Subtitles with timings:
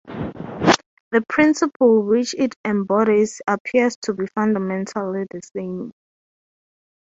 [1.11, 5.91] The principle which it embodies appears to be fundamentally the same.